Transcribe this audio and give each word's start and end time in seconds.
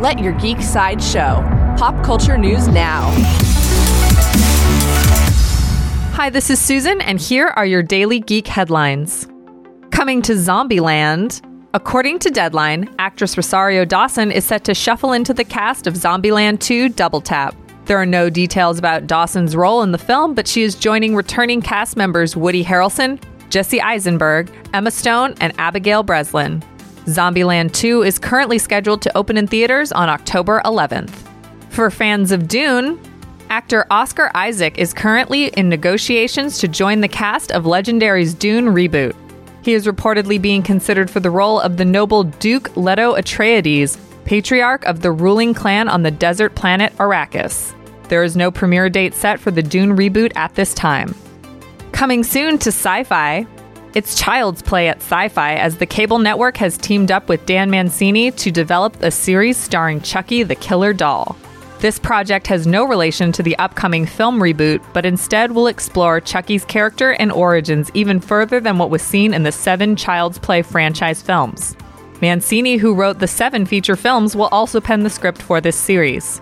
Let 0.00 0.18
your 0.18 0.32
geek 0.32 0.62
side 0.62 1.02
show. 1.02 1.44
Pop 1.76 2.02
culture 2.02 2.38
news 2.38 2.68
now. 2.68 3.10
Hi, 6.14 6.30
this 6.30 6.48
is 6.48 6.58
Susan, 6.58 7.02
and 7.02 7.20
here 7.20 7.48
are 7.48 7.66
your 7.66 7.82
daily 7.82 8.18
geek 8.18 8.46
headlines. 8.46 9.28
Coming 9.90 10.22
to 10.22 10.32
Zombieland. 10.32 11.42
According 11.74 12.18
to 12.20 12.30
Deadline, 12.30 12.88
actress 12.98 13.36
Rosario 13.36 13.84
Dawson 13.84 14.32
is 14.32 14.46
set 14.46 14.64
to 14.64 14.74
shuffle 14.74 15.12
into 15.12 15.34
the 15.34 15.44
cast 15.44 15.86
of 15.86 15.92
Zombieland 15.92 16.60
2 16.60 16.88
Double 16.88 17.20
Tap. 17.20 17.54
There 17.84 17.98
are 17.98 18.06
no 18.06 18.30
details 18.30 18.78
about 18.78 19.06
Dawson's 19.06 19.54
role 19.54 19.82
in 19.82 19.92
the 19.92 19.98
film, 19.98 20.32
but 20.32 20.48
she 20.48 20.62
is 20.62 20.76
joining 20.76 21.14
returning 21.14 21.60
cast 21.60 21.98
members 21.98 22.34
Woody 22.34 22.64
Harrelson, 22.64 23.22
Jesse 23.50 23.82
Eisenberg, 23.82 24.50
Emma 24.72 24.92
Stone, 24.92 25.34
and 25.42 25.52
Abigail 25.58 26.02
Breslin. 26.02 26.62
Zombieland 27.10 27.72
2 27.72 28.02
is 28.02 28.18
currently 28.18 28.58
scheduled 28.58 29.02
to 29.02 29.16
open 29.16 29.36
in 29.36 29.46
theaters 29.46 29.92
on 29.92 30.08
October 30.08 30.62
11th. 30.64 31.10
For 31.70 31.90
fans 31.90 32.32
of 32.32 32.48
Dune, 32.48 33.00
actor 33.50 33.86
Oscar 33.90 34.30
Isaac 34.34 34.78
is 34.78 34.94
currently 34.94 35.48
in 35.48 35.68
negotiations 35.68 36.58
to 36.58 36.68
join 36.68 37.00
the 37.00 37.08
cast 37.08 37.50
of 37.50 37.64
Legendary's 37.64 38.32
Dune 38.32 38.66
reboot. 38.66 39.14
He 39.62 39.74
is 39.74 39.86
reportedly 39.86 40.40
being 40.40 40.62
considered 40.62 41.10
for 41.10 41.20
the 41.20 41.30
role 41.30 41.60
of 41.60 41.76
the 41.76 41.84
noble 41.84 42.24
Duke 42.24 42.74
Leto 42.76 43.14
Atreides, 43.16 43.98
patriarch 44.24 44.84
of 44.84 45.02
the 45.02 45.12
ruling 45.12 45.52
clan 45.52 45.88
on 45.88 46.02
the 46.02 46.10
desert 46.10 46.54
planet 46.54 46.96
Arrakis. 46.96 47.74
There 48.08 48.22
is 48.22 48.36
no 48.36 48.50
premiere 48.50 48.88
date 48.88 49.14
set 49.14 49.38
for 49.38 49.50
the 49.50 49.62
Dune 49.62 49.96
reboot 49.96 50.32
at 50.36 50.54
this 50.54 50.72
time. 50.72 51.14
Coming 51.92 52.24
soon 52.24 52.58
to 52.58 52.70
Syfy, 52.70 53.46
it's 53.94 54.18
child's 54.18 54.62
play 54.62 54.88
at 54.88 55.00
Syfy 55.00 55.56
as 55.56 55.76
the 55.76 55.86
cable 55.86 56.18
network 56.18 56.56
has 56.58 56.78
teamed 56.78 57.10
up 57.10 57.28
with 57.28 57.44
Don 57.46 57.70
Mancini 57.70 58.30
to 58.32 58.50
develop 58.50 59.02
a 59.02 59.10
series 59.10 59.56
starring 59.56 60.00
Chucky 60.00 60.42
the 60.42 60.54
Killer 60.54 60.92
Doll. 60.92 61.36
This 61.80 61.98
project 61.98 62.46
has 62.46 62.66
no 62.66 62.84
relation 62.84 63.32
to 63.32 63.42
the 63.42 63.58
upcoming 63.58 64.04
film 64.04 64.38
reboot, 64.38 64.84
but 64.92 65.06
instead 65.06 65.52
will 65.52 65.66
explore 65.66 66.20
Chucky's 66.20 66.64
character 66.64 67.12
and 67.14 67.32
origins 67.32 67.90
even 67.94 68.20
further 68.20 68.60
than 68.60 68.76
what 68.76 68.90
was 68.90 69.02
seen 69.02 69.32
in 69.32 69.44
the 69.44 69.52
seven 69.52 69.96
Child's 69.96 70.38
Play 70.38 70.62
franchise 70.62 71.22
films. 71.22 71.74
Mancini, 72.20 72.76
who 72.76 72.94
wrote 72.94 73.18
the 73.18 73.26
seven 73.26 73.64
feature 73.64 73.96
films, 73.96 74.36
will 74.36 74.48
also 74.52 74.78
pen 74.78 75.04
the 75.04 75.10
script 75.10 75.40
for 75.40 75.58
this 75.60 75.76
series. 75.76 76.40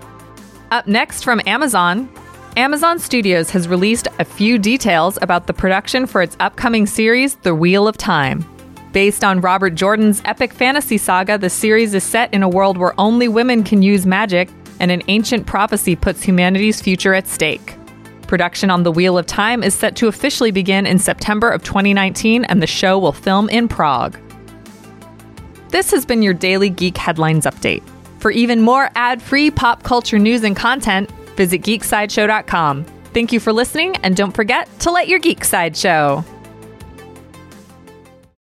Up 0.73 0.89
next 0.89 1.23
from 1.23 1.41
Amazon, 1.47 2.11
Amazon 2.59 2.99
Studios 2.99 3.51
has 3.51 3.69
released 3.69 4.09
a 4.19 4.25
few 4.25 4.59
details 4.59 5.17
about 5.23 5.47
the 5.47 5.53
production 5.53 6.09
for 6.09 6.23
its 6.23 6.37
upcoming 6.41 6.87
series, 6.87 7.37
The 7.37 7.55
Wheel 7.55 7.87
of 7.87 7.97
Time. 7.97 8.45
Based 8.91 9.23
on 9.23 9.41
Robert 9.41 9.77
Jordan's 9.77 10.21
epic 10.25 10.53
fantasy 10.53 10.99
saga, 10.99 11.39
the 11.39 11.51
series 11.51 11.95
is 11.95 12.03
set 12.03 12.35
in 12.35 12.43
a 12.43 12.49
world 12.49 12.77
where 12.77 13.01
only 13.01 13.29
women 13.29 13.63
can 13.63 13.81
use 13.81 14.05
magic 14.05 14.49
and 14.81 14.91
an 14.91 15.03
ancient 15.07 15.47
prophecy 15.47 15.95
puts 15.95 16.21
humanity's 16.21 16.83
future 16.83 17.15
at 17.15 17.29
stake. 17.29 17.77
Production 18.23 18.71
on 18.71 18.83
The 18.83 18.91
Wheel 18.91 19.17
of 19.17 19.27
Time 19.27 19.63
is 19.63 19.73
set 19.73 19.95
to 19.95 20.09
officially 20.09 20.51
begin 20.51 20.85
in 20.85 20.99
September 20.99 21.51
of 21.51 21.63
2019, 21.63 22.45
and 22.47 22.61
the 22.61 22.67
show 22.67 22.99
will 22.99 23.13
film 23.13 23.49
in 23.51 23.69
Prague. 23.69 24.19
This 25.69 25.93
has 25.93 26.05
been 26.05 26.23
your 26.23 26.35
daily 26.35 26.71
Geek 26.71 26.97
Headlines 26.97 27.47
Update. 27.47 27.85
For 28.19 28.33
even 28.33 28.61
more 28.63 28.91
ad 28.97 29.23
free 29.23 29.49
pop 29.49 29.85
culture 29.85 30.19
news 30.19 30.43
and 30.43 30.57
content, 30.57 31.09
visit 31.39 31.63
geeksideshow.com. 31.63 32.85
Thank 33.15 33.33
you 33.33 33.41
for 33.41 33.55
listening, 33.55 33.97
and 34.03 34.15
don't 34.15 34.37
forget 34.37 34.69
to 34.81 34.91
let 34.91 35.09
your 35.09 35.19
geek 35.19 35.45
side 35.45 35.75
show. 35.75 36.23